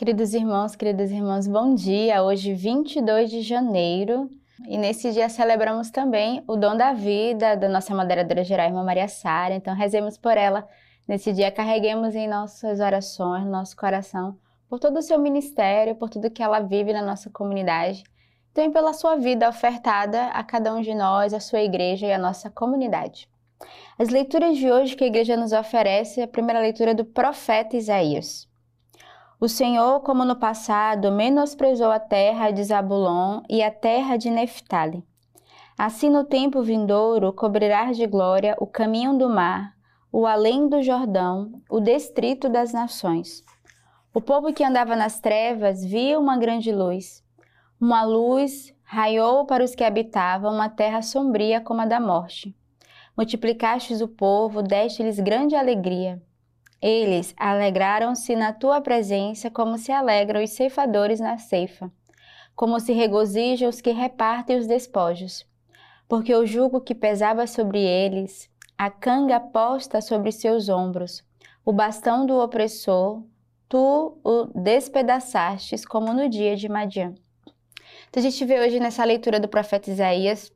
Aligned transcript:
Queridos 0.00 0.32
irmãos, 0.32 0.74
queridas 0.74 1.10
irmãs, 1.10 1.46
bom 1.46 1.74
dia. 1.74 2.22
Hoje, 2.22 2.54
22 2.54 3.28
de 3.28 3.42
janeiro, 3.42 4.30
e 4.66 4.78
nesse 4.78 5.12
dia 5.12 5.28
celebramos 5.28 5.90
também 5.90 6.42
o 6.48 6.56
dom 6.56 6.74
da 6.74 6.94
vida 6.94 7.54
da 7.54 7.68
nossa 7.68 7.94
moderadora 7.94 8.42
geral, 8.42 8.68
irmã 8.68 8.82
Maria 8.82 9.08
Sara. 9.08 9.54
Então, 9.54 9.74
rezemos 9.74 10.16
por 10.16 10.38
ela. 10.38 10.66
Nesse 11.06 11.34
dia, 11.34 11.52
carreguemos 11.52 12.14
em 12.14 12.26
nossas 12.26 12.80
orações, 12.80 13.44
no 13.44 13.50
nosso 13.50 13.76
coração, 13.76 14.38
por 14.70 14.78
todo 14.78 14.96
o 14.96 15.02
seu 15.02 15.18
ministério, 15.18 15.94
por 15.94 16.08
tudo 16.08 16.30
que 16.30 16.42
ela 16.42 16.60
vive 16.60 16.94
na 16.94 17.02
nossa 17.02 17.28
comunidade. 17.28 18.02
Também 18.54 18.72
pela 18.72 18.94
sua 18.94 19.16
vida 19.16 19.50
ofertada 19.50 20.28
a 20.28 20.42
cada 20.42 20.74
um 20.74 20.80
de 20.80 20.94
nós, 20.94 21.34
a 21.34 21.40
sua 21.40 21.60
igreja 21.60 22.06
e 22.06 22.12
a 22.14 22.18
nossa 22.18 22.48
comunidade. 22.48 23.28
As 23.98 24.08
leituras 24.08 24.56
de 24.56 24.72
hoje 24.72 24.96
que 24.96 25.04
a 25.04 25.08
igreja 25.08 25.36
nos 25.36 25.52
oferece 25.52 26.22
é 26.22 26.24
a 26.24 26.28
primeira 26.28 26.58
leitura 26.58 26.94
do 26.94 27.04
profeta 27.04 27.76
Isaías. 27.76 28.48
O 29.40 29.48
Senhor, 29.48 30.00
como 30.00 30.22
no 30.22 30.36
passado, 30.36 31.10
menosprezou 31.10 31.90
a 31.90 31.98
terra 31.98 32.50
de 32.50 32.62
Zabulon 32.62 33.40
e 33.48 33.62
a 33.62 33.70
terra 33.70 34.18
de 34.18 34.28
Neftali. 34.28 35.02
Assim, 35.78 36.10
no 36.10 36.24
tempo 36.24 36.62
vindouro, 36.62 37.32
cobrirá 37.32 37.90
de 37.90 38.06
glória 38.06 38.54
o 38.60 38.66
caminho 38.66 39.16
do 39.16 39.30
mar, 39.30 39.72
o 40.12 40.26
além 40.26 40.68
do 40.68 40.82
Jordão, 40.82 41.52
o 41.70 41.80
distrito 41.80 42.50
das 42.50 42.74
nações. 42.74 43.42
O 44.12 44.20
povo 44.20 44.52
que 44.52 44.62
andava 44.62 44.94
nas 44.94 45.20
trevas 45.20 45.82
viu 45.82 46.20
uma 46.20 46.36
grande 46.36 46.70
luz. 46.70 47.24
Uma 47.80 48.02
luz 48.02 48.74
raiou 48.84 49.46
para 49.46 49.64
os 49.64 49.74
que 49.74 49.84
habitavam 49.84 50.52
uma 50.52 50.68
terra 50.68 51.00
sombria 51.00 51.62
como 51.62 51.80
a 51.80 51.86
da 51.86 51.98
morte. 51.98 52.54
Multiplicastes 53.16 54.02
o 54.02 54.08
povo, 54.08 54.62
deste-lhes 54.62 55.18
grande 55.18 55.56
alegria. 55.56 56.20
Eles 56.80 57.34
alegraram-se 57.36 58.34
na 58.34 58.52
tua 58.52 58.80
presença, 58.80 59.50
como 59.50 59.76
se 59.76 59.92
alegram 59.92 60.42
os 60.42 60.50
ceifadores 60.50 61.20
na 61.20 61.36
ceifa, 61.36 61.92
como 62.56 62.80
se 62.80 62.92
regozijam 62.92 63.68
os 63.68 63.80
que 63.80 63.90
repartem 63.90 64.56
os 64.56 64.66
despojos. 64.66 65.46
Porque 66.08 66.34
o 66.34 66.46
jugo 66.46 66.80
que 66.80 66.94
pesava 66.94 67.46
sobre 67.46 67.80
eles, 67.80 68.48
a 68.78 68.90
canga 68.90 69.38
posta 69.38 70.00
sobre 70.00 70.32
seus 70.32 70.70
ombros, 70.70 71.22
o 71.64 71.72
bastão 71.72 72.24
do 72.24 72.38
opressor, 72.38 73.22
tu 73.68 74.18
o 74.24 74.46
despedaçastes 74.58 75.84
como 75.84 76.14
no 76.14 76.28
dia 76.28 76.56
de 76.56 76.68
Madian. 76.68 77.14
Então 78.08 78.20
a 78.20 78.22
gente 78.22 78.44
vê 78.44 78.58
hoje 78.58 78.80
nessa 78.80 79.04
leitura 79.04 79.38
do 79.38 79.48
profeta 79.48 79.90
Isaías 79.90 80.50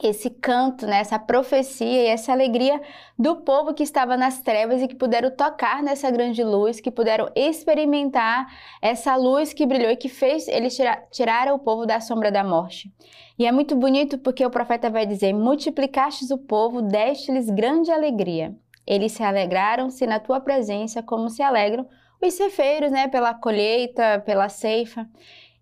esse 0.00 0.30
canto, 0.30 0.86
né, 0.86 1.00
essa 1.00 1.18
profecia 1.18 2.02
e 2.02 2.06
essa 2.06 2.32
alegria 2.32 2.80
do 3.18 3.36
povo 3.36 3.74
que 3.74 3.82
estava 3.82 4.16
nas 4.16 4.40
trevas 4.40 4.80
e 4.80 4.88
que 4.88 4.94
puderam 4.94 5.30
tocar 5.30 5.82
nessa 5.82 6.10
grande 6.10 6.42
luz, 6.42 6.80
que 6.80 6.90
puderam 6.90 7.30
experimentar 7.34 8.46
essa 8.80 9.14
luz 9.16 9.52
que 9.52 9.66
brilhou 9.66 9.90
e 9.90 9.96
que 9.96 10.08
fez 10.08 10.48
eles 10.48 10.78
tirar, 11.10 11.52
o 11.52 11.58
povo 11.58 11.84
da 11.84 12.00
sombra 12.00 12.32
da 12.32 12.42
morte. 12.42 12.90
E 13.38 13.46
é 13.46 13.52
muito 13.52 13.76
bonito 13.76 14.18
porque 14.18 14.44
o 14.44 14.50
profeta 14.50 14.88
vai 14.88 15.04
dizer: 15.04 15.32
Multiplicastes 15.32 16.30
o 16.30 16.38
povo, 16.38 16.80
deste-lhes 16.80 17.50
grande 17.50 17.90
alegria. 17.90 18.54
Eles 18.86 19.12
se 19.12 19.22
alegraram-se 19.22 20.06
na 20.06 20.18
tua 20.18 20.40
presença, 20.40 21.02
como 21.02 21.28
se 21.28 21.42
alegram 21.42 21.86
os 22.20 22.34
cefeiros, 22.34 22.90
né, 22.92 23.08
pela 23.08 23.34
colheita, 23.34 24.22
pela 24.24 24.48
ceifa. 24.48 25.08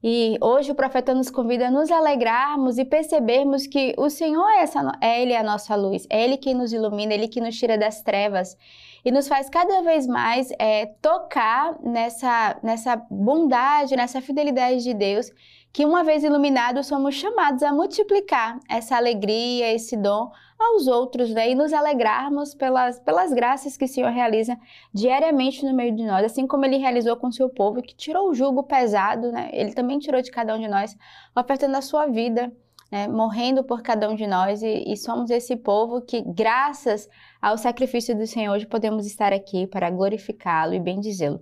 E 0.02 0.38
hoje 0.40 0.72
o 0.72 0.74
profeta 0.74 1.14
nos 1.14 1.30
convida 1.30 1.68
a 1.68 1.70
nos 1.70 1.90
alegrarmos 1.90 2.78
e 2.78 2.86
percebermos 2.86 3.66
que 3.66 3.94
o 3.98 4.08
Senhor 4.08 4.48
é, 4.48 4.62
essa, 4.62 4.92
é 5.00 5.22
Ele 5.22 5.36
a 5.36 5.42
nossa 5.42 5.76
luz, 5.76 6.06
é 6.08 6.24
Ele 6.24 6.38
quem 6.38 6.54
nos 6.54 6.72
ilumina, 6.72 7.12
é 7.12 7.16
Ele 7.16 7.28
que 7.28 7.40
nos 7.40 7.58
tira 7.58 7.76
das 7.76 8.00
trevas 8.00 8.56
e 9.04 9.10
nos 9.10 9.28
faz 9.28 9.48
cada 9.48 9.82
vez 9.82 10.06
mais 10.06 10.50
é, 10.58 10.86
tocar 11.00 11.78
nessa, 11.82 12.58
nessa 12.62 12.96
bondade, 13.10 13.96
nessa 13.96 14.20
fidelidade 14.20 14.82
de 14.82 14.94
Deus, 14.94 15.30
que 15.72 15.84
uma 15.84 16.02
vez 16.02 16.24
iluminados 16.24 16.86
somos 16.86 17.14
chamados 17.14 17.62
a 17.62 17.72
multiplicar 17.72 18.58
essa 18.68 18.96
alegria, 18.96 19.72
esse 19.72 19.96
dom 19.96 20.30
aos 20.58 20.86
outros, 20.86 21.30
né? 21.30 21.50
E 21.50 21.54
nos 21.54 21.72
alegrarmos 21.72 22.54
pelas, 22.54 22.98
pelas 23.00 23.32
graças 23.32 23.76
que 23.76 23.84
o 23.84 23.88
Senhor 23.88 24.10
realiza 24.10 24.58
diariamente 24.92 25.64
no 25.64 25.72
meio 25.72 25.94
de 25.94 26.04
nós, 26.04 26.24
assim 26.24 26.46
como 26.46 26.64
Ele 26.64 26.76
realizou 26.76 27.16
com 27.16 27.28
o 27.28 27.32
seu 27.32 27.48
povo, 27.48 27.80
que 27.80 27.94
tirou 27.94 28.28
o 28.28 28.34
jugo 28.34 28.62
pesado, 28.64 29.30
né? 29.30 29.48
Ele 29.52 29.72
também 29.72 29.98
tirou 29.98 30.20
de 30.20 30.30
cada 30.30 30.54
um 30.54 30.58
de 30.58 30.68
nós, 30.68 30.96
ofertando 31.34 31.76
a 31.76 31.82
sua 31.82 32.06
vida, 32.06 32.52
né? 32.90 33.06
morrendo 33.06 33.62
por 33.62 33.82
cada 33.82 34.08
um 34.08 34.14
de 34.14 34.26
nós, 34.26 34.62
e, 34.62 34.84
e 34.86 34.96
somos 34.96 35.30
esse 35.30 35.56
povo 35.56 36.00
que, 36.02 36.22
graças 36.22 37.08
ao 37.40 37.56
sacrifício 37.56 38.16
do 38.16 38.26
Senhor, 38.26 38.54
hoje 38.54 38.66
podemos 38.66 39.06
estar 39.06 39.32
aqui 39.32 39.66
para 39.66 39.90
glorificá-lo 39.90 40.74
e 40.74 40.80
bendizê-lo. 40.80 41.40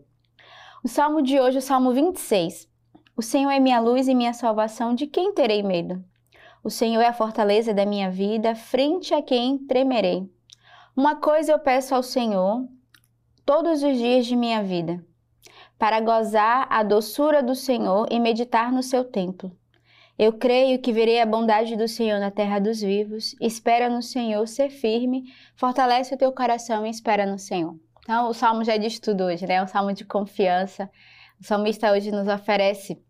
O 0.85 0.89
salmo 0.89 1.23
de 1.23 1.41
hoje, 1.41 1.59
o 1.59 1.63
salmo 1.63 1.93
26. 1.93 2.69
O 3.17 3.23
Senhor 3.23 3.51
é 3.51 3.59
minha 3.59 3.81
luz 3.81 4.07
e 4.07 4.15
minha 4.15 4.33
salvação, 4.33 4.95
de 4.95 5.07
quem 5.07 5.33
terei 5.33 5.63
medo? 5.63 6.05
O 6.63 6.71
Senhor 6.71 7.01
é 7.01 7.07
a 7.07 7.13
fortaleza 7.13 7.75
da 7.75 7.87
minha 7.87 8.11
vida, 8.11 8.55
frente 8.55 9.15
a 9.15 9.23
quem 9.23 9.59
tremerei. 9.59 10.31
Uma 10.97 11.17
coisa 11.17 11.53
eu 11.53 11.59
peço 11.59 11.95
ao 11.95 12.03
Senhor 12.03 12.69
todos 13.45 13.83
os 13.83 13.97
dias 13.97 14.27
de 14.27 14.37
minha 14.37 14.63
vida, 14.63 15.05
para 15.79 16.01
gozar 16.01 16.67
a 16.71 16.83
doçura 16.83 17.43
do 17.43 17.55
Senhor 17.55 18.07
e 18.11 18.21
meditar 18.21 18.71
no 18.71 18.83
seu 18.83 19.05
templo. 19.05 19.58
Eu 20.19 20.33
creio 20.33 20.81
que 20.81 20.93
verei 20.93 21.21
a 21.21 21.27
bondade 21.27 21.77
do 21.77 21.87
Senhor 21.87 22.19
na 22.19 22.31
terra 22.31 22.59
dos 22.59 22.81
vivos. 22.81 23.37
Espera 23.41 23.89
no 23.89 24.03
Senhor, 24.03 24.47
ser 24.49 24.69
firme, 24.69 25.33
fortalece 25.55 26.13
o 26.13 26.19
teu 26.19 26.33
coração 26.33 26.85
e 26.85 26.91
espera 26.91 27.25
no 27.25 27.39
Senhor. 27.39 27.77
Então, 28.03 28.29
o 28.29 28.35
salmo 28.35 28.65
já 28.65 28.77
diz 28.77 28.99
tudo 28.99 29.25
hoje, 29.25 29.47
né? 29.47 29.55
É 29.55 29.63
um 29.63 29.67
salmo 29.69 29.93
de 29.93 30.05
confiança. 30.05 30.91
O 31.41 31.45
salmista 31.45 31.93
hoje 31.93 32.11
nos 32.11 32.27
oferece 32.27 33.01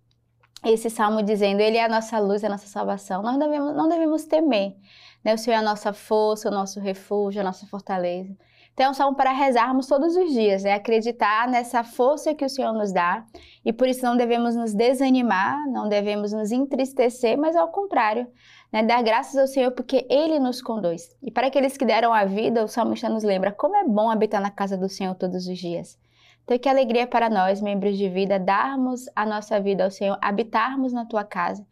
esse 0.63 0.91
salmo 0.91 1.23
dizendo: 1.23 1.61
Ele 1.61 1.79
é 1.79 1.85
a 1.85 1.89
nossa 1.89 2.19
luz, 2.19 2.45
a 2.45 2.49
nossa 2.49 2.67
salvação. 2.67 3.23
Nós 3.23 3.39
devemos, 3.39 3.75
não 3.75 3.89
devemos 3.89 4.27
temer. 4.27 4.77
Né? 5.25 5.33
O 5.33 5.39
Senhor 5.39 5.57
é 5.57 5.61
a 5.61 5.63
nossa 5.63 5.95
força, 5.95 6.49
o 6.49 6.53
nosso 6.53 6.79
refúgio, 6.79 7.41
a 7.41 7.45
nossa 7.45 7.67
fortaleza. 7.67 8.37
Então 8.79 8.95
salmo 8.95 9.17
para 9.17 9.33
rezarmos 9.33 9.89
todos 9.89 10.15
os 10.15 10.33
dias, 10.33 10.65
é 10.65 10.73
acreditar 10.73 11.49
nessa 11.49 11.83
força 11.83 12.33
que 12.33 12.45
o 12.45 12.49
Senhor 12.49 12.73
nos 12.73 12.93
dá 12.93 13.25
e 13.65 13.73
por 13.73 13.89
isso 13.89 14.05
não 14.05 14.17
devemos 14.17 14.55
nos 14.55 14.73
desanimar, 14.73 15.69
não 15.73 15.89
devemos 15.89 16.33
nos 16.33 16.53
entristecer, 16.53 17.37
mas 17.37 17.57
ao 17.57 17.73
contrário, 17.73 18.29
né, 18.73 18.85
dar 18.85 19.03
graças 19.03 19.37
ao 19.37 19.49
Senhor 19.49 19.73
porque 19.73 20.07
Ele 20.09 20.39
nos 20.39 20.63
conduz. 20.63 21.09
E 21.21 21.29
para 21.29 21.49
aqueles 21.49 21.77
que 21.77 21.85
deram 21.85 22.15
a 22.15 22.25
vida, 22.25 22.63
o 22.63 22.69
salmista 22.69 23.09
nos 23.09 23.25
lembra 23.25 23.51
como 23.51 23.75
é 23.75 23.83
bom 23.83 24.09
habitar 24.09 24.41
na 24.41 24.53
casa 24.53 24.77
do 24.77 24.89
Senhor 24.89 25.17
todos 25.17 25.49
os 25.49 25.59
dias. 25.59 25.99
Então, 26.45 26.57
que 26.57 26.69
alegria 26.69 27.05
para 27.05 27.29
nós, 27.29 27.61
membros 27.61 27.99
de 27.99 28.09
vida, 28.09 28.39
darmos 28.39 29.07
a 29.17 29.27
nossa 29.27 29.59
vida 29.59 29.83
ao 29.83 29.91
Senhor, 29.91 30.17
habitarmos 30.23 30.93
na 30.93 31.05
tua 31.05 31.25
casa, 31.25 31.67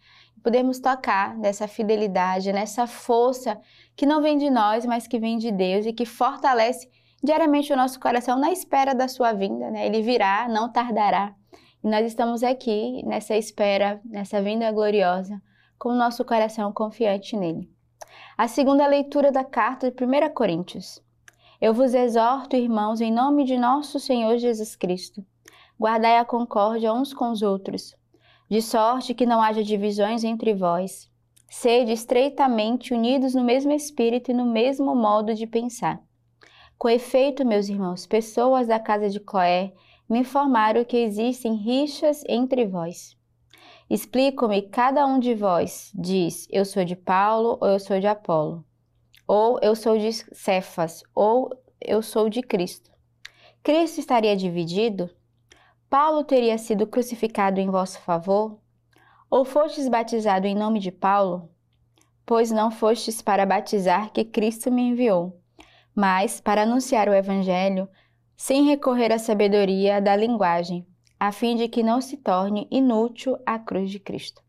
podermos 0.46 0.78
tocar 0.78 1.36
nessa 1.36 1.66
fidelidade, 1.66 2.52
nessa 2.52 2.86
força 2.86 3.60
que 3.96 4.06
não 4.06 4.22
vem 4.22 4.38
de 4.38 4.48
nós, 4.48 4.86
mas 4.86 5.04
que 5.04 5.18
vem 5.18 5.38
de 5.38 5.50
Deus 5.50 5.84
e 5.86 5.92
que 5.92 6.06
fortalece 6.06 6.88
diariamente 7.20 7.72
o 7.72 7.76
nosso 7.76 7.98
coração 7.98 8.38
na 8.38 8.52
espera 8.52 8.94
da 8.94 9.08
sua 9.08 9.32
vinda, 9.32 9.72
né? 9.72 9.84
Ele 9.84 10.02
virá, 10.02 10.48
não 10.48 10.70
tardará. 10.70 11.34
E 11.82 11.88
nós 11.88 12.06
estamos 12.06 12.44
aqui 12.44 13.04
nessa 13.04 13.34
espera, 13.34 14.00
nessa 14.04 14.40
vinda 14.40 14.70
gloriosa, 14.70 15.42
com 15.76 15.88
o 15.88 15.96
nosso 15.96 16.24
coração 16.24 16.72
confiante 16.72 17.36
nele. 17.36 17.68
A 18.38 18.46
segunda 18.46 18.86
leitura 18.86 19.32
da 19.32 19.42
carta 19.42 19.90
de 19.90 20.04
1 20.04 20.32
Coríntios. 20.32 21.02
Eu 21.60 21.74
vos 21.74 21.92
exorto, 21.92 22.54
irmãos, 22.54 23.00
em 23.00 23.12
nome 23.12 23.42
de 23.42 23.58
nosso 23.58 23.98
Senhor 23.98 24.38
Jesus 24.38 24.76
Cristo, 24.76 25.26
guardai 25.76 26.18
a 26.18 26.24
concórdia 26.24 26.92
uns 26.92 27.12
com 27.12 27.32
os 27.32 27.42
outros, 27.42 27.96
de 28.48 28.62
sorte 28.62 29.14
que 29.14 29.26
não 29.26 29.40
haja 29.40 29.62
divisões 29.62 30.24
entre 30.24 30.54
vós. 30.54 31.10
Sede 31.48 31.92
estreitamente 31.92 32.92
unidos 32.92 33.34
no 33.34 33.44
mesmo 33.44 33.72
espírito 33.72 34.30
e 34.30 34.34
no 34.34 34.44
mesmo 34.44 34.94
modo 34.94 35.34
de 35.34 35.46
pensar. 35.46 36.00
Com 36.78 36.88
efeito, 36.88 37.46
meus 37.46 37.68
irmãos, 37.68 38.06
pessoas 38.06 38.66
da 38.66 38.78
casa 38.78 39.08
de 39.08 39.20
Cloé 39.20 39.72
me 40.08 40.20
informaram 40.20 40.84
que 40.84 40.96
existem 40.96 41.54
rixas 41.54 42.22
entre 42.28 42.66
vós. 42.66 43.16
Explico-me, 43.88 44.62
cada 44.62 45.06
um 45.06 45.18
de 45.18 45.34
vós 45.34 45.90
diz, 45.94 46.46
eu 46.50 46.64
sou 46.64 46.84
de 46.84 46.96
Paulo 46.96 47.58
ou 47.60 47.68
eu 47.68 47.78
sou 47.78 47.98
de 48.00 48.06
Apolo 48.06 48.64
ou 49.26 49.58
eu 49.60 49.74
sou 49.74 49.98
de 49.98 50.12
Cefas, 50.12 51.02
ou 51.14 51.50
eu 51.80 52.00
sou 52.00 52.28
de 52.28 52.42
Cristo. 52.42 52.90
Cristo 53.62 53.98
estaria 53.98 54.36
dividido? 54.36 55.10
Paulo 55.88 56.24
teria 56.24 56.58
sido 56.58 56.86
crucificado 56.86 57.60
em 57.60 57.70
vosso 57.70 58.00
favor? 58.00 58.58
Ou 59.30 59.44
fostes 59.44 59.88
batizado 59.88 60.46
em 60.46 60.54
nome 60.54 60.80
de 60.80 60.90
Paulo? 60.90 61.48
Pois 62.24 62.50
não 62.50 62.72
fostes 62.72 63.22
para 63.22 63.46
batizar 63.46 64.10
que 64.10 64.24
Cristo 64.24 64.70
me 64.70 64.82
enviou, 64.82 65.40
mas 65.94 66.40
para 66.40 66.62
anunciar 66.62 67.08
o 67.08 67.14
Evangelho, 67.14 67.88
sem 68.36 68.64
recorrer 68.64 69.12
à 69.12 69.18
sabedoria 69.18 70.00
da 70.00 70.16
linguagem, 70.16 70.84
a 71.20 71.30
fim 71.30 71.54
de 71.54 71.68
que 71.68 71.84
não 71.84 72.00
se 72.00 72.16
torne 72.16 72.66
inútil 72.68 73.38
a 73.46 73.56
cruz 73.56 73.90
de 73.90 74.00
Cristo. 74.00 74.42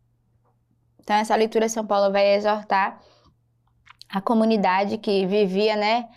Então, 1.00 1.16
essa 1.16 1.36
leitura 1.36 1.70
São 1.70 1.86
Paulo 1.86 2.12
vai 2.12 2.34
exortar 2.34 3.00
a 4.10 4.20
comunidade 4.20 4.98
que 4.98 5.26
vivia, 5.28 5.76
né, 5.76 6.10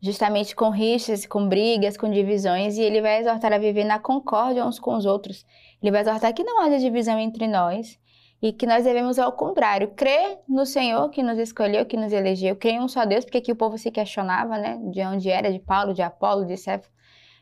justamente 0.00 0.54
com 0.54 0.70
rixas, 0.70 1.26
com 1.26 1.48
brigas, 1.48 1.96
com 1.96 2.10
divisões, 2.10 2.76
e 2.76 2.82
ele 2.82 3.00
vai 3.00 3.20
exortar 3.20 3.52
a 3.52 3.58
viver 3.58 3.84
na 3.84 3.98
concórdia 3.98 4.64
uns 4.64 4.78
com 4.78 4.96
os 4.96 5.04
outros. 5.04 5.44
Ele 5.82 5.90
vai 5.90 6.02
exortar 6.02 6.32
que 6.32 6.44
não 6.44 6.62
haja 6.62 6.78
divisão 6.78 7.18
entre 7.18 7.46
nós 7.46 7.98
e 8.40 8.52
que 8.52 8.66
nós 8.66 8.84
devemos, 8.84 9.18
ao 9.18 9.32
contrário, 9.32 9.88
crer 9.88 10.38
no 10.48 10.64
Senhor 10.64 11.10
que 11.10 11.22
nos 11.22 11.38
escolheu, 11.38 11.84
que 11.84 11.96
nos 11.96 12.12
elegeu, 12.12 12.54
crer 12.54 12.74
em 12.74 12.80
um 12.80 12.88
só 12.88 13.04
Deus, 13.04 13.24
porque 13.24 13.38
aqui 13.38 13.50
o 13.50 13.56
povo 13.56 13.76
se 13.76 13.90
questionava, 13.90 14.56
né, 14.56 14.78
de 14.92 15.02
onde 15.02 15.28
era, 15.28 15.52
de 15.52 15.58
Paulo, 15.58 15.92
de 15.92 16.02
Apolo, 16.02 16.46
de 16.46 16.56
Cefo. 16.56 16.88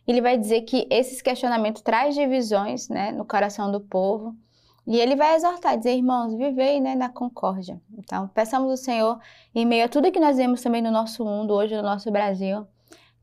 Ele 0.06 0.22
vai 0.22 0.38
dizer 0.38 0.62
que 0.62 0.86
esses 0.90 1.20
questionamentos 1.20 1.82
traz 1.82 2.14
divisões, 2.14 2.88
né, 2.88 3.12
no 3.12 3.26
coração 3.26 3.70
do 3.70 3.80
povo. 3.80 4.34
E 4.86 4.98
ele 5.00 5.16
vai 5.16 5.34
exortar, 5.34 5.76
dizer, 5.76 5.96
irmãos, 5.96 6.32
vivei 6.34 6.80
né, 6.80 6.94
na 6.94 7.08
concórdia. 7.08 7.80
Então, 7.98 8.28
peçamos 8.28 8.70
ao 8.70 8.76
Senhor, 8.76 9.18
em 9.52 9.66
meio 9.66 9.84
a 9.84 9.88
tudo 9.88 10.12
que 10.12 10.20
nós 10.20 10.36
vemos 10.36 10.62
também 10.62 10.80
no 10.80 10.92
nosso 10.92 11.24
mundo, 11.24 11.52
hoje 11.52 11.74
no 11.74 11.82
nosso 11.82 12.08
Brasil, 12.10 12.66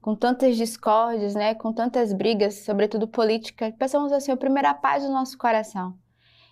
com 0.02 0.14
tantas 0.14 0.58
discórdias, 0.58 1.34
né, 1.34 1.56
com 1.56 1.72
tantas 1.72 2.12
brigas, 2.12 2.66
sobretudo 2.66 3.08
políticas, 3.08 3.74
peçamos 3.80 4.12
ao 4.12 4.20
Senhor 4.20 4.36
primeiro 4.38 4.68
a 4.68 4.74
paz 4.74 5.04
do 5.04 5.10
nosso 5.10 5.38
coração. 5.38 5.98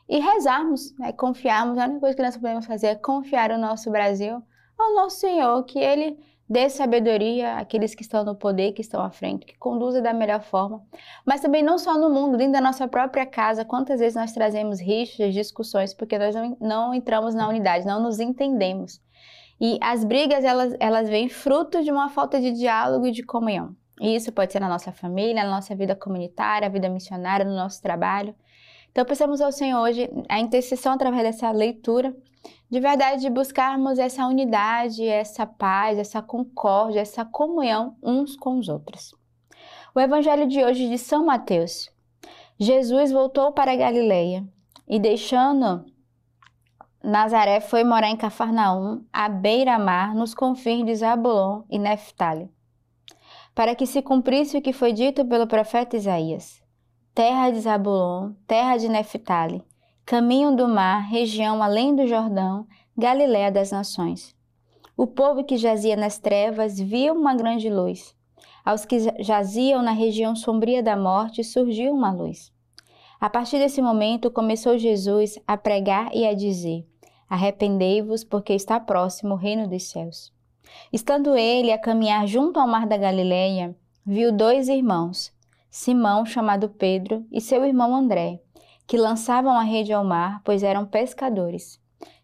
E 0.07 0.19
rezarmos, 0.19 0.97
né, 0.97 1.11
confiarmos, 1.11 1.77
a 1.77 1.83
única 1.85 1.99
coisa 1.99 2.15
que 2.15 2.23
nós 2.23 2.37
podemos 2.37 2.65
fazer 2.65 2.87
é 2.87 2.95
confiar 2.95 3.51
o 3.51 3.57
nosso 3.57 3.91
Brasil 3.91 4.41
ao 4.77 4.95
nosso 4.95 5.19
Senhor, 5.19 5.61
que 5.65 5.79
Ele 5.79 6.17
dê 6.51 6.69
sabedoria 6.69 7.55
àqueles 7.55 7.95
que 7.95 8.01
estão 8.01 8.25
no 8.25 8.35
poder, 8.35 8.73
que 8.73 8.81
estão 8.81 9.01
à 9.01 9.09
frente, 9.09 9.45
que 9.45 9.57
conduza 9.57 10.01
da 10.01 10.11
melhor 10.11 10.41
forma. 10.41 10.83
Mas 11.25 11.39
também 11.39 11.63
não 11.63 11.77
só 11.77 11.97
no 11.97 12.09
mundo, 12.09 12.35
dentro 12.35 12.51
da 12.51 12.59
nossa 12.59 12.89
própria 12.89 13.25
casa, 13.25 13.63
quantas 13.63 14.01
vezes 14.01 14.15
nós 14.15 14.33
trazemos 14.33 14.81
rixas, 14.81 15.33
discussões, 15.33 15.93
porque 15.93 16.19
nós 16.19 16.35
não, 16.35 16.57
não 16.59 16.93
entramos 16.93 17.33
na 17.33 17.47
unidade, 17.47 17.85
não 17.85 18.03
nos 18.03 18.19
entendemos. 18.19 18.99
E 19.61 19.79
as 19.81 20.03
brigas, 20.03 20.43
elas, 20.43 20.75
elas 20.77 21.07
vêm 21.07 21.29
fruto 21.29 21.81
de 21.81 21.89
uma 21.89 22.09
falta 22.09 22.41
de 22.41 22.51
diálogo 22.51 23.07
e 23.07 23.11
de 23.11 23.23
comunhão. 23.23 23.73
E 24.01 24.13
isso 24.13 24.29
pode 24.33 24.51
ser 24.51 24.59
na 24.59 24.67
nossa 24.67 24.91
família, 24.91 25.45
na 25.45 25.51
nossa 25.51 25.73
vida 25.73 25.95
comunitária, 25.95 26.69
vida 26.69 26.89
missionária, 26.89 27.45
no 27.45 27.55
nosso 27.55 27.81
trabalho. 27.81 28.35
Então, 28.91 29.05
pensamos 29.05 29.39
ao 29.39 29.53
Senhor 29.53 29.79
hoje 29.79 30.09
a 30.27 30.37
intercessão 30.37 30.91
através 30.91 31.23
dessa 31.23 31.49
leitura 31.49 32.13
de 32.69 32.79
verdade 32.79 33.21
de 33.21 33.29
buscarmos 33.29 33.99
essa 33.99 34.25
unidade, 34.25 35.05
essa 35.05 35.45
paz, 35.45 35.97
essa 35.97 36.21
concórdia, 36.21 37.01
essa 37.01 37.25
comunhão 37.25 37.97
uns 38.01 38.35
com 38.35 38.57
os 38.57 38.69
outros. 38.69 39.13
O 39.93 39.99
evangelho 39.99 40.47
de 40.47 40.63
hoje 40.63 40.87
de 40.87 40.97
São 40.97 41.25
Mateus. 41.25 41.89
Jesus 42.57 43.11
voltou 43.11 43.51
para 43.51 43.75
Galileia 43.75 44.47
e 44.87 44.99
deixando 44.99 45.85
Nazaré 47.03 47.59
foi 47.59 47.83
morar 47.83 48.09
em 48.09 48.15
Cafarnaum, 48.15 49.03
à 49.11 49.27
beira-mar, 49.27 50.13
nos 50.13 50.35
confins 50.35 50.85
de 50.85 50.95
Zabulon 50.95 51.63
e 51.69 51.79
Neftali, 51.79 52.47
para 53.55 53.73
que 53.73 53.87
se 53.87 54.03
cumprisse 54.03 54.57
o 54.57 54.61
que 54.61 54.71
foi 54.71 54.93
dito 54.93 55.25
pelo 55.25 55.47
profeta 55.47 55.97
Isaías. 55.97 56.61
Terra 57.15 57.49
de 57.49 57.59
Zabulon, 57.59 58.33
terra 58.45 58.77
de 58.77 58.87
Neftali, 58.87 59.63
caminho 60.05 60.55
do 60.55 60.67
mar, 60.67 61.07
região 61.09 61.61
além 61.61 61.95
do 61.95 62.07
Jordão, 62.07 62.67
Galiléia 62.97 63.51
das 63.51 63.71
nações. 63.71 64.35
O 64.97 65.07
povo 65.07 65.43
que 65.43 65.57
jazia 65.57 65.95
nas 65.95 66.19
trevas 66.19 66.79
viu 66.79 67.13
uma 67.13 67.33
grande 67.33 67.69
luz. 67.69 68.15
Aos 68.63 68.85
que 68.85 68.99
jaziam 69.23 69.81
na 69.81 69.91
região 69.91 70.35
sombria 70.35 70.83
da 70.83 70.95
morte 70.95 71.43
surgiu 71.43 71.93
uma 71.93 72.11
luz. 72.11 72.51
A 73.19 73.29
partir 73.29 73.57
desse 73.57 73.81
momento 73.81 74.29
começou 74.29 74.77
Jesus 74.77 75.39
a 75.47 75.55
pregar 75.57 76.13
e 76.13 76.27
a 76.27 76.33
dizer: 76.33 76.85
Arrependei-vos, 77.29 78.23
porque 78.23 78.53
está 78.53 78.79
próximo 78.79 79.35
o 79.35 79.37
reino 79.37 79.67
dos 79.67 79.83
céus. 79.83 80.33
Estando 80.91 81.35
ele 81.35 81.71
a 81.71 81.77
caminhar 81.77 82.27
junto 82.27 82.59
ao 82.59 82.67
mar 82.67 82.85
da 82.85 82.97
Galileia, 82.97 83.75
viu 84.05 84.31
dois 84.31 84.67
irmãos, 84.69 85.33
Simão, 85.69 86.25
chamado 86.25 86.69
Pedro, 86.69 87.25
e 87.31 87.39
seu 87.39 87.63
irmão 87.65 87.95
André, 87.95 88.41
que 88.91 88.97
lançavam 88.97 89.53
a 89.53 89.63
rede 89.63 89.93
ao 89.93 90.03
mar, 90.03 90.41
pois 90.43 90.63
eram 90.63 90.85
pescadores. 90.85 91.79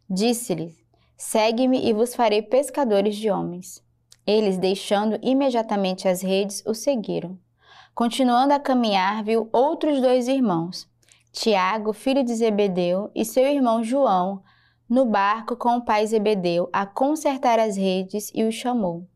Disse-lhes: 0.10 0.76
Segue-me 1.16 1.88
e 1.88 1.94
vos 1.94 2.14
farei 2.14 2.42
pescadores 2.42 3.16
de 3.16 3.32
homens. 3.32 3.82
Eles, 4.26 4.58
deixando 4.58 5.18
imediatamente 5.22 6.10
as 6.10 6.22
redes, 6.22 6.62
o 6.66 6.74
seguiram. 6.74 7.40
Continuando 7.96 8.54
a 8.54 8.60
caminhar, 8.60 9.24
viu 9.24 9.48
outros 9.54 10.02
dois 10.02 10.28
irmãos, 10.28 10.86
Tiago, 11.32 11.94
filho 11.94 12.22
de 12.22 12.36
Zebedeu, 12.36 13.12
e 13.16 13.24
seu 13.24 13.46
irmão 13.46 13.82
João, 13.82 14.44
no 14.90 15.06
barco 15.06 15.56
com 15.56 15.78
o 15.78 15.86
pai 15.86 16.06
Zebedeu, 16.06 16.70
a 16.74 16.86
consertar 16.86 17.60
as 17.60 17.78
redes, 17.78 18.30
e 18.36 18.44
o 18.44 18.52
chamou. 18.52 19.08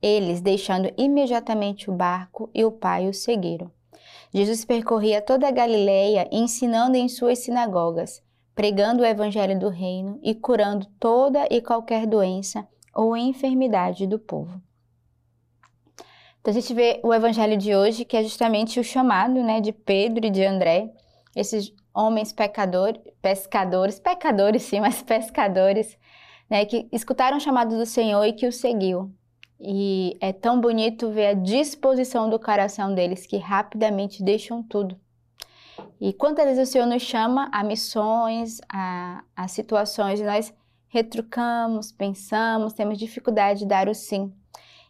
Eles, 0.00 0.40
deixando 0.40 0.90
imediatamente 0.96 1.90
o 1.90 1.94
barco 1.94 2.48
e 2.54 2.64
o 2.64 2.72
pai, 2.72 3.10
o 3.10 3.12
seguiram. 3.12 3.70
Jesus 4.32 4.64
percorria 4.64 5.22
toda 5.22 5.48
a 5.48 5.50
Galileia, 5.50 6.28
ensinando 6.30 6.96
em 6.96 7.08
suas 7.08 7.38
sinagogas, 7.38 8.22
pregando 8.54 9.02
o 9.02 9.06
evangelho 9.06 9.58
do 9.58 9.68
reino 9.68 10.18
e 10.22 10.34
curando 10.34 10.86
toda 10.98 11.46
e 11.50 11.62
qualquer 11.62 12.06
doença 12.06 12.66
ou 12.94 13.16
enfermidade 13.16 14.06
do 14.06 14.18
povo. 14.18 14.60
Então 16.40 16.50
a 16.50 16.60
gente 16.60 16.74
vê 16.74 17.00
o 17.02 17.12
evangelho 17.12 17.56
de 17.56 17.74
hoje, 17.74 18.04
que 18.04 18.16
é 18.16 18.22
justamente 18.22 18.78
o 18.80 18.84
chamado 18.84 19.42
né, 19.42 19.60
de 19.60 19.72
Pedro 19.72 20.26
e 20.26 20.30
de 20.30 20.44
André, 20.44 20.90
esses 21.34 21.72
homens 21.94 22.32
pecadores, 22.32 23.00
pescadores, 23.20 23.98
pecadores 23.98 24.62
sim, 24.62 24.80
mas 24.80 25.02
pescadores, 25.02 25.96
né, 26.50 26.64
que 26.64 26.88
escutaram 26.92 27.36
o 27.36 27.40
chamado 27.40 27.76
do 27.76 27.86
Senhor 27.86 28.24
e 28.24 28.32
que 28.32 28.46
o 28.46 28.52
seguiu. 28.52 29.12
E 29.60 30.16
é 30.20 30.32
tão 30.32 30.60
bonito 30.60 31.10
ver 31.10 31.26
a 31.26 31.34
disposição 31.34 32.30
do 32.30 32.38
coração 32.38 32.94
deles 32.94 33.26
que 33.26 33.36
rapidamente 33.36 34.22
deixam 34.22 34.62
tudo. 34.62 34.98
E 36.00 36.12
quantas 36.12 36.44
vezes 36.44 36.68
o 36.68 36.72
Senhor 36.72 36.86
nos 36.86 37.02
chama 37.02 37.48
a 37.52 37.64
missões, 37.64 38.60
a, 38.68 39.24
a 39.34 39.48
situações, 39.48 40.20
e 40.20 40.24
nós 40.24 40.54
retrucamos, 40.88 41.90
pensamos, 41.90 42.72
temos 42.72 42.98
dificuldade 42.98 43.60
de 43.60 43.66
dar 43.66 43.88
o 43.88 43.94
sim. 43.94 44.32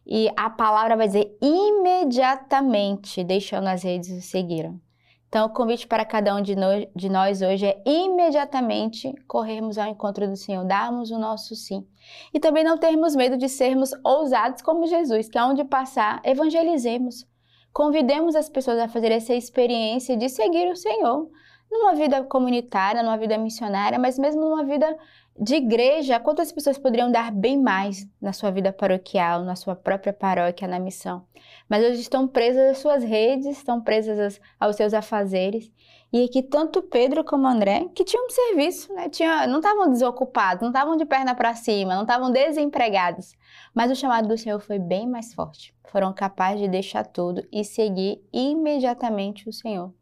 E 0.06 0.30
a 0.36 0.48
palavra 0.48 0.96
vai 0.96 1.06
dizer 1.06 1.36
imediatamente, 1.40 3.24
deixando 3.24 3.68
as 3.68 3.82
redes 3.82 4.10
o 4.10 4.20
seguiram. 4.22 4.80
Então, 5.28 5.46
o 5.46 5.50
convite 5.50 5.86
para 5.86 6.06
cada 6.06 6.34
um 6.34 6.40
de, 6.40 6.56
no, 6.56 6.69
de, 6.96 7.08
nós 7.10 7.42
hoje 7.42 7.66
é 7.66 7.82
imediatamente 7.84 9.12
corrermos 9.26 9.76
ao 9.76 9.86
encontro 9.86 10.26
do 10.26 10.36
Senhor, 10.36 10.64
darmos 10.64 11.10
o 11.10 11.19
nosso 11.19 11.54
sim. 11.54 11.86
E 12.32 12.40
também 12.40 12.64
não 12.64 12.78
termos 12.78 13.14
medo 13.14 13.36
de 13.36 13.46
sermos 13.46 13.90
ousados 14.02 14.62
como 14.62 14.86
Jesus, 14.86 15.28
que 15.28 15.36
aonde 15.36 15.64
passar, 15.64 16.22
evangelizemos. 16.25 17.26
Convidemos 17.75 18.34
as 18.34 18.48
pessoas 18.48 18.78
a 18.78 18.88
fazer 18.88 19.12
essa 19.12 19.34
experiência 19.34 20.16
de 20.16 20.30
seguir 20.30 20.70
o 20.70 20.76
Senhor, 20.76 21.28
numa 21.70 21.94
vida 21.94 22.25
comunitária, 22.25 23.02
numa 23.02 23.19
vida 23.19 23.37
missionária, 23.37 23.99
mas 23.99 24.18
mesmo 24.18 24.40
numa 24.40 24.64
vida 24.64 24.97
de 25.40 25.54
igreja, 25.54 26.18
quantas 26.18 26.50
pessoas 26.50 26.76
poderiam 26.76 27.11
dar 27.11 27.30
bem 27.30 27.57
mais 27.57 28.09
na 28.21 28.33
sua 28.33 28.50
vida 28.50 28.73
paroquial, 28.73 29.45
na 29.45 29.54
sua 29.54 29.76
própria 29.76 30.12
paróquia, 30.12 30.66
na 30.66 30.80
missão? 30.80 31.25
Mas 31.68 31.85
hoje 31.85 32.00
estão 32.00 32.26
presas 32.26 32.73
às 32.73 32.78
suas 32.78 33.04
redes, 33.04 33.47
estão 33.47 33.80
presas 33.80 34.40
aos 34.59 34.75
seus 34.75 34.92
afazeres. 34.92 35.71
E 36.12 36.25
aqui 36.25 36.42
tanto 36.42 36.83
Pedro 36.83 37.23
como 37.23 37.47
André, 37.47 37.87
que 37.95 38.04
tinham 38.04 38.26
um 38.26 38.30
serviço, 38.30 38.92
né? 38.95 39.09
Tinha, 39.09 39.47
não 39.47 39.59
estavam 39.59 39.90
desocupados, 39.90 40.62
não 40.62 40.71
estavam 40.71 40.97
de 40.97 41.04
perna 41.04 41.35
para 41.35 41.54
cima, 41.54 41.95
não 41.95 42.02
estavam 42.02 42.33
desempregados. 42.33 43.37
Mas 43.73 43.92
o 43.92 43.95
chamado 43.95 44.26
do 44.26 44.37
Senhor 44.37 44.59
foi 44.59 44.78
bem 44.78 45.07
mais 45.07 45.35
forte. 45.35 45.73
Foram 45.85 46.12
capazes 46.12 46.62
de 46.62 46.68
deixar 46.68 47.07
tudo 47.07 47.47
e 47.52 47.62
seguir 47.62 48.21
imediatamente 48.33 49.49
o 49.49 49.52
Senhor. 49.52 49.92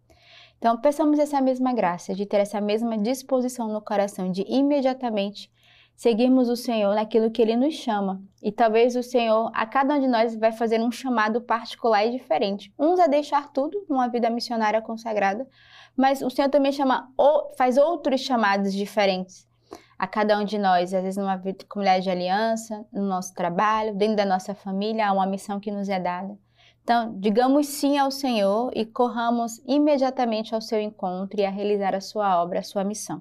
Então, 0.58 0.76
peçamos 0.80 1.18
essa 1.18 1.40
mesma 1.40 1.72
graça, 1.72 2.14
de 2.14 2.24
ter 2.26 2.38
essa 2.38 2.60
mesma 2.60 2.96
disposição 2.96 3.68
no 3.68 3.80
coração, 3.80 4.30
de 4.30 4.44
imediatamente 4.48 5.52
seguirmos 5.94 6.48
o 6.48 6.56
Senhor 6.56 6.94
naquilo 6.94 7.30
que 7.30 7.40
Ele 7.40 7.56
nos 7.56 7.74
chama. 7.74 8.22
E 8.42 8.52
talvez 8.52 8.96
o 8.96 9.02
Senhor, 9.02 9.50
a 9.54 9.66
cada 9.66 9.94
um 9.94 10.00
de 10.00 10.06
nós, 10.06 10.36
vai 10.36 10.52
fazer 10.52 10.80
um 10.80 10.90
chamado 10.90 11.40
particular 11.40 12.04
e 12.06 12.10
diferente. 12.10 12.72
Uns 12.78 13.00
a 13.00 13.06
deixar 13.06 13.52
tudo 13.52 13.84
numa 13.88 14.08
vida 14.08 14.30
missionária 14.30 14.82
consagrada, 14.82 15.46
mas 15.96 16.22
o 16.22 16.30
Senhor 16.30 16.50
também 16.50 16.72
chama, 16.72 17.08
faz 17.56 17.76
outros 17.76 18.20
chamados 18.20 18.72
diferentes 18.72 19.46
a 19.98 20.06
cada 20.06 20.38
um 20.38 20.44
de 20.44 20.58
nós, 20.58 20.92
às 20.92 21.02
vezes 21.02 21.16
numa 21.16 21.40
comunidade 21.68 22.04
de 22.04 22.10
aliança, 22.10 22.84
no 22.92 23.02
nosso 23.02 23.34
trabalho, 23.34 23.94
dentro 23.94 24.16
da 24.16 24.26
nossa 24.26 24.54
família, 24.54 25.08
há 25.08 25.12
uma 25.12 25.26
missão 25.26 25.58
que 25.58 25.70
nos 25.70 25.88
é 25.88 25.98
dada. 25.98 26.36
Então, 26.86 27.18
digamos 27.18 27.66
sim 27.66 27.98
ao 27.98 28.12
Senhor 28.12 28.70
e 28.72 28.86
corramos 28.86 29.60
imediatamente 29.66 30.54
ao 30.54 30.60
seu 30.60 30.80
encontro 30.80 31.40
e 31.40 31.44
a 31.44 31.50
realizar 31.50 31.96
a 31.96 32.00
sua 32.00 32.40
obra, 32.40 32.60
a 32.60 32.62
sua 32.62 32.84
missão. 32.84 33.20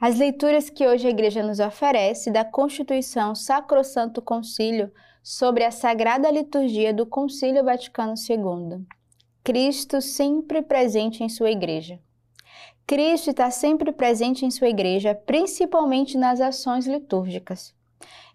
As 0.00 0.16
leituras 0.18 0.70
que 0.70 0.88
hoje 0.88 1.06
a 1.06 1.10
Igreja 1.10 1.42
nos 1.42 1.60
oferece 1.60 2.30
da 2.30 2.42
Constituição 2.42 3.34
Sacrosanto 3.34 4.22
Concílio 4.22 4.90
sobre 5.22 5.62
a 5.62 5.70
Sagrada 5.70 6.30
Liturgia 6.30 6.94
do 6.94 7.04
Concílio 7.04 7.62
Vaticano 7.62 8.14
II. 8.16 8.82
Cristo 9.42 10.00
sempre 10.00 10.62
presente 10.62 11.22
em 11.22 11.28
sua 11.28 11.50
Igreja. 11.50 12.00
Cristo 12.86 13.28
está 13.28 13.50
sempre 13.50 13.92
presente 13.92 14.46
em 14.46 14.50
sua 14.50 14.70
Igreja, 14.70 15.14
principalmente 15.14 16.16
nas 16.16 16.40
ações 16.40 16.86
litúrgicas. 16.86 17.74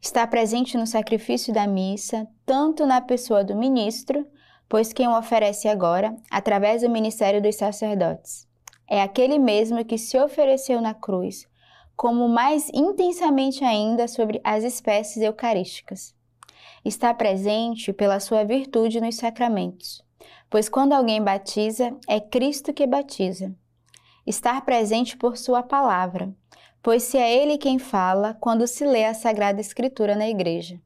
Está 0.02 0.26
presente 0.26 0.78
no 0.78 0.88
sacrifício 0.88 1.54
da 1.54 1.68
missa, 1.68 2.28
tanto 2.46 2.86
na 2.86 3.02
pessoa 3.02 3.44
do 3.44 3.56
ministro, 3.56 4.26
pois 4.68 4.94
quem 4.94 5.08
o 5.08 5.18
oferece 5.18 5.68
agora, 5.68 6.16
através 6.32 6.82
do 6.82 6.90
ministério 6.90 7.42
dos 7.42 7.56
sacerdotes, 7.56 8.48
é 8.88 9.02
aquele 9.02 9.38
mesmo 9.38 9.84
que 9.84 9.98
se 9.98 10.18
ofereceu 10.18 10.80
na 10.80 10.94
cruz, 10.94 11.48
como 11.96 12.30
mais 12.30 12.70
intensamente 12.74 13.64
ainda 13.64 14.08
sobre 14.08 14.40
as 14.44 14.64
espécies 14.64 15.22
eucarísticas. 15.22 16.16
Está 16.84 17.14
presente 17.14 17.92
pela 17.92 18.20
sua 18.20 18.44
virtude 18.46 19.02
nos 19.02 19.18
sacramentos, 19.18 20.02
pois 20.50 20.70
quando 20.70 20.94
alguém 20.94 21.22
batiza, 21.22 21.96
é 22.08 22.20
Cristo 22.20 22.74
que 22.74 22.88
batiza. 22.88 23.54
Estar 24.26 24.64
presente 24.64 25.18
por 25.18 25.38
sua 25.38 25.62
palavra, 25.62 26.34
pois 26.82 27.04
se 27.04 27.18
é 27.18 27.42
ele 27.42 27.58
quem 27.58 27.80
fala 27.80 28.36
quando 28.40 28.68
se 28.68 28.86
lê 28.86 29.06
a 29.06 29.14
Sagrada 29.14 29.62
Escritura 29.62 30.16
na 30.16 30.28
igreja. 30.28 30.80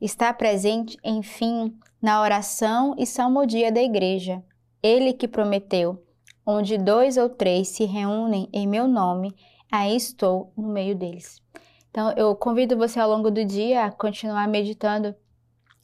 Está 0.00 0.32
presente, 0.32 0.98
enfim, 1.02 1.74
na 2.00 2.20
oração 2.20 2.94
e 2.98 3.06
salmodia 3.06 3.72
da 3.72 3.82
igreja. 3.82 4.42
Ele 4.82 5.12
que 5.12 5.26
prometeu: 5.26 6.02
onde 6.44 6.76
dois 6.76 7.16
ou 7.16 7.28
três 7.28 7.68
se 7.68 7.84
reúnem 7.84 8.48
em 8.52 8.66
meu 8.66 8.86
nome, 8.86 9.34
aí 9.72 9.96
estou 9.96 10.52
no 10.56 10.68
meio 10.68 10.94
deles. 10.94 11.40
Então, 11.90 12.12
eu 12.16 12.34
convido 12.34 12.76
você 12.76 12.98
ao 12.98 13.08
longo 13.08 13.30
do 13.30 13.44
dia 13.44 13.84
a 13.84 13.92
continuar 13.92 14.48
meditando, 14.48 15.14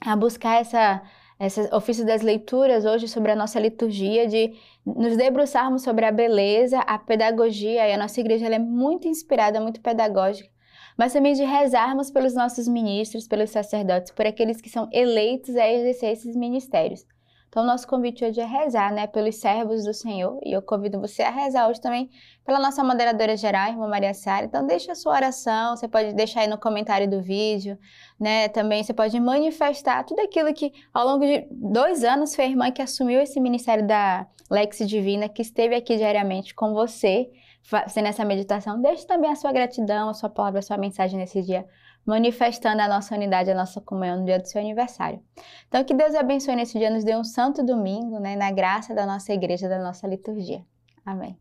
a 0.01 0.17
buscar 0.17 0.61
essa, 0.61 1.01
esse 1.47 1.75
ofício 1.75 2.05
das 2.05 2.21
leituras 2.21 2.85
hoje 2.85 3.09
sobre 3.09 3.33
a 3.33 3.37
nossa 3.37 3.59
liturgia, 3.59 4.27
de 4.27 4.53
nos 4.85 5.17
debruçarmos 5.17 5.83
sobre 5.83 6.05
a 6.05 6.13
beleza, 6.13 6.81
a 6.81 6.99
pedagogia, 6.99 7.89
e 7.89 7.93
a 7.93 7.97
nossa 7.97 8.21
igreja 8.21 8.47
é 8.47 8.59
muito 8.59 9.09
inspirada, 9.09 9.61
muito 9.61 9.81
pedagógica, 9.81 10.51
mas 10.99 11.15
também 11.15 11.33
de 11.33 11.43
rezarmos 11.43 12.11
pelos 12.11 12.35
nossos 12.35 12.69
ministros, 12.69 13.27
pelos 13.27 13.49
sacerdotes, 13.49 14.13
por 14.13 14.27
aqueles 14.27 14.61
que 14.61 14.69
são 14.69 14.87
eleitos 14.93 15.57
a 15.57 15.67
exercer 15.67 16.13
esses 16.13 16.37
ministérios. 16.37 17.07
Então, 17.51 17.65
nosso 17.65 17.85
convite 17.89 18.25
hoje 18.25 18.41
é 18.41 18.47
rezar, 18.47 18.93
né, 18.93 19.09
pelos 19.09 19.35
servos 19.35 19.85
do 19.85 19.93
Senhor, 19.93 20.39
e 20.45 20.53
eu 20.53 20.63
convido 20.63 21.01
você 21.01 21.23
a 21.23 21.31
rezar 21.31 21.69
hoje 21.69 21.81
também 21.81 22.09
pela 22.47 22.61
nossa 22.61 22.85
moderadora 22.85 23.37
geral, 23.37 23.71
irmã 23.71 23.89
Maria 23.89 24.15
Sara. 24.15 24.47
Então, 24.47 24.65
deixa 24.65 24.93
a 24.93 24.95
sua 24.95 25.15
oração, 25.15 25.77
você 25.77 25.89
pode 25.89 26.13
deixar 26.13 26.43
aí 26.43 26.47
no 26.47 26.57
comentário 26.57 27.11
do 27.11 27.21
vídeo, 27.21 27.77
né, 28.21 28.47
também 28.49 28.85
você 28.85 28.95
pode 28.95 29.19
manifestar 29.19 30.05
tudo 30.05 30.21
aquilo 30.21 30.55
que 30.55 30.73
ao 30.95 31.05
longo 31.05 31.27
de 31.27 31.45
dois 31.51 32.05
anos 32.05 32.37
foi 32.37 32.45
a 32.45 32.49
irmã 32.49 32.71
que 32.71 32.83
assumiu 32.83 33.21
esse 33.21 33.41
ministério 33.41 33.85
da 33.85 34.29
Lex 34.49 34.79
Divina, 34.87 35.29
que 35.29 35.43
esteve 35.43 35.75
aqui 35.75 35.97
diariamente 35.97 36.55
com 36.55 36.73
você, 36.73 37.29
fazendo 37.65 38.07
essa 38.07 38.25
meditação. 38.25 38.81
Deixe 38.81 39.05
também 39.05 39.29
a 39.29 39.35
sua 39.35 39.51
gratidão, 39.51 40.09
a 40.09 40.15
sua 40.15 40.31
palavra, 40.31 40.61
a 40.61 40.63
sua 40.63 40.79
mensagem 40.79 41.19
nesse 41.19 41.43
dia 41.43 41.67
manifestando 42.05 42.83
a 42.83 42.89
nossa 42.89 43.15
unidade, 43.15 43.51
a 43.51 43.55
nossa 43.55 43.81
comunhão 43.81 44.21
no 44.21 44.25
dia 44.25 44.39
do 44.39 44.47
seu 44.47 44.61
aniversário. 44.61 45.23
Então, 45.69 45.85
que 45.85 45.95
Deus 45.95 46.15
abençoe 46.15 46.57
nesse 46.57 46.79
dia, 46.79 46.91
nos 46.91 47.05
dê 47.05 47.17
um 47.17 47.25
santo 47.25 47.65
domingo, 47.65 48.19
né, 48.19 48.37
na 48.37 48.51
graça 48.51 48.95
da 48.95 49.07
nossa 49.07 49.33
igreja, 49.33 49.69
da 49.69 49.79
nossa 49.79 50.07
liturgia. 50.07 50.65
Amém. 51.05 51.39